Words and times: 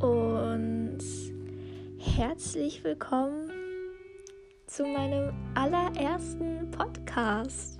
und 0.00 0.98
herzlich 1.98 2.82
willkommen 2.84 3.50
zu 4.66 4.84
meinem 4.84 5.34
allerersten 5.54 6.70
Podcast. 6.70 7.78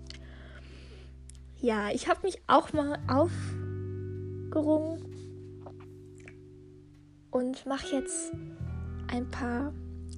Ja, 1.61 1.89
ich 1.91 2.09
habe 2.09 2.21
mich 2.25 2.43
auch 2.47 2.75
mal 2.75 2.99
aufgerungen 3.09 5.03
und 7.31 7.65
mache 7.65 7.97
jetzt 7.97 8.33
ein 9.09 9.27
paar 9.31 9.73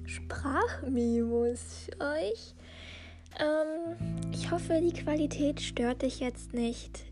Sprachmemos 0.05 1.85
für 1.85 2.01
euch. 2.01 2.53
Ähm, 3.39 3.95
ich 4.33 4.51
hoffe, 4.51 4.81
die 4.81 4.91
Qualität 4.91 5.61
stört 5.61 6.01
dich 6.01 6.19
jetzt 6.19 6.53
nicht. 6.53 7.05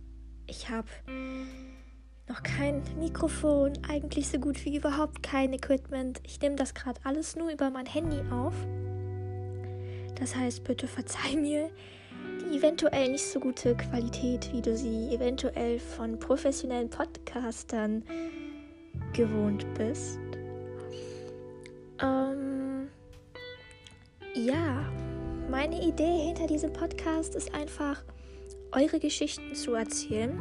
Ich 0.48 0.70
habe 0.70 0.90
noch 2.32 2.44
kein 2.44 2.82
Mikrofon, 2.98 3.74
eigentlich 3.90 4.30
so 4.30 4.40
gut 4.40 4.64
wie 4.64 4.78
überhaupt 4.78 5.22
kein 5.22 5.52
Equipment. 5.52 6.22
Ich 6.26 6.40
nehme 6.40 6.56
das 6.56 6.74
gerade 6.74 6.98
alles 7.04 7.36
nur 7.36 7.52
über 7.52 7.70
mein 7.70 7.86
Handy 7.86 8.22
auf. 8.32 8.54
Das 10.16 10.34
heißt, 10.34 10.64
bitte 10.64 10.88
verzeih 10.88 11.36
mir 11.36 11.70
die 12.40 12.58
eventuell 12.58 13.12
nicht 13.12 13.26
so 13.26 13.42
gute 13.42 13.76
Qualität, 13.76 14.50
wie 14.54 14.62
du 14.62 14.78
sie 14.78 15.14
eventuell 15.14 15.78
von 15.78 16.18
professionellen 16.20 16.90
Podcastern 16.90 18.04
gewohnt 19.12 19.66
bist. 19.74 20.20
Ähm, 22.02 22.88
ja, 24.36 24.86
meine 25.50 25.82
Idee 25.82 26.28
hinter 26.28 26.48
diesem 26.48 26.72
Podcast 26.72 27.36
ist 27.36 27.54
einfach, 27.54 28.02
eure 28.72 29.02
Geschichten 29.02 29.54
zu 29.54 29.74
erzählen 29.74 30.40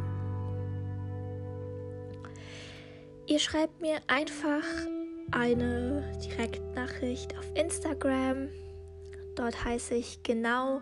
Ihr 3.31 3.39
schreibt 3.39 3.81
mir 3.81 3.97
einfach 4.09 4.64
eine 5.31 6.03
Direktnachricht 6.20 7.39
auf 7.39 7.47
Instagram. 7.55 8.48
Dort 9.36 9.64
heiße 9.64 9.95
ich 9.95 10.20
genau 10.25 10.81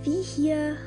wie 0.00 0.22
hier 0.22 0.78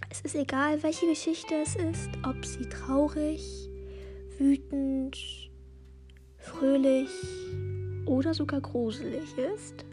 Es 0.10 0.22
ist 0.22 0.36
egal, 0.36 0.82
welche 0.84 1.06
Geschichte 1.08 1.56
es 1.56 1.76
ist, 1.76 2.10
ob 2.28 2.44
sie 2.46 2.68
traurig, 2.68 3.70
wütend, 4.38 5.18
fröhlich 6.38 7.10
oder 8.06 8.34
sogar 8.34 8.62
gruselig 8.62 9.38
ist. 9.56 9.86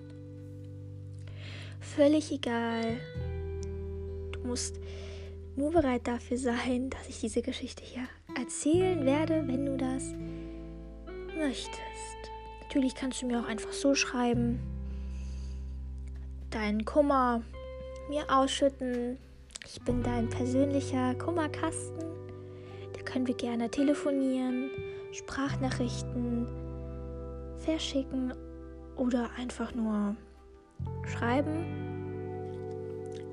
Völlig 1.81 2.33
egal. 2.33 2.97
Du 4.33 4.41
musst 4.41 4.81
nur 5.55 5.71
bereit 5.71 6.07
dafür 6.07 6.39
sein, 6.39 6.91
dass 6.91 7.09
ich 7.09 7.21
diese 7.21 7.43
Geschichte 7.43 7.85
hier 7.85 8.09
erzählen 8.39 9.05
werde, 9.05 9.47
wenn 9.47 9.67
du 9.67 9.77
das 9.77 10.15
möchtest. 11.37 11.81
Natürlich 12.63 12.95
kannst 12.95 13.23
du 13.23 13.27
mir 13.27 13.41
auch 13.41 13.49
einfach 13.49 13.73
so 13.73 13.95
schreiben 13.95 14.59
deinen 16.51 16.85
Kummer 16.85 17.43
mir 18.09 18.25
ausschütten. 18.29 19.19
Ich 19.65 19.81
bin 19.83 20.03
dein 20.03 20.29
persönlicher 20.29 21.15
Kummerkasten. 21.15 22.05
Da 22.93 23.03
können 23.03 23.27
wir 23.27 23.35
gerne 23.35 23.71
telefonieren, 23.71 24.71
Sprachnachrichten 25.13 26.47
verschicken 27.59 28.33
oder 28.97 29.31
einfach 29.37 29.75
nur 29.75 30.17
schreiben. 31.07 31.65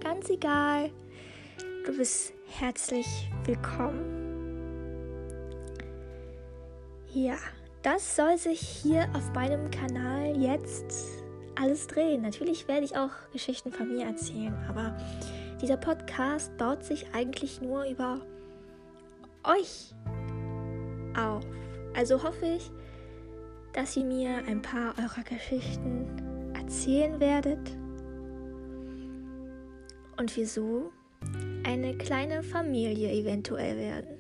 Ganz 0.02 0.30
egal. 0.30 0.90
Du 1.86 1.96
bist 1.98 2.34
herzlich 2.60 3.30
willkommen. 3.46 4.24
Ja, 7.14 7.36
das 7.84 8.16
soll 8.16 8.38
sich 8.38 8.60
hier 8.60 9.08
auf 9.14 9.34
meinem 9.34 9.70
Kanal 9.70 10.36
jetzt 10.38 11.23
alles 11.56 11.88
drehen. 11.88 12.22
Natürlich 12.22 12.68
werde 12.68 12.86
ich 12.86 12.98
auch 12.98 13.12
Geschichten 13.32 13.72
von 13.72 13.90
mir 13.94 14.06
erzählen, 14.06 14.56
aber 14.68 14.96
dieser 15.62 15.78
Podcast 15.78 16.56
baut 16.58 16.84
sich 16.84 17.08
eigentlich 17.14 17.62
nur 17.62 17.86
über 17.86 18.22
euch 19.44 19.94
auf. 21.18 21.44
Also 21.96 22.24
hoffe 22.24 22.46
ich, 22.46 22.72
dass 23.74 23.96
ihr 23.98 24.06
mir 24.06 24.38
ein 24.48 24.62
paar 24.62 24.94
eurer 24.98 25.24
Geschichten 25.24 26.52
erzählen 26.54 27.20
werdet 27.20 27.72
und 30.18 30.36
wir 30.36 30.48
so 30.48 30.92
eine 31.64 31.98
kleine 31.98 32.44
Familie 32.44 33.12
eventuell 33.12 33.78
werden. 33.78 34.20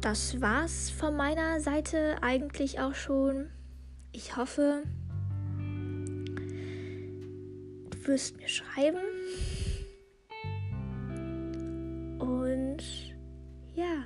Das 0.00 0.40
war's 0.40 0.90
von 0.90 1.16
meiner 1.16 1.60
Seite 1.60 2.16
eigentlich 2.22 2.80
auch 2.80 2.94
schon. 2.94 3.50
Ich 4.18 4.34
hoffe, 4.34 4.82
du 7.90 8.06
wirst 8.06 8.38
mir 8.38 8.48
schreiben. 8.48 8.96
Und 12.18 12.78
ja, 13.74 14.04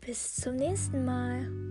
bis 0.00 0.36
zum 0.36 0.54
nächsten 0.54 1.04
Mal. 1.04 1.63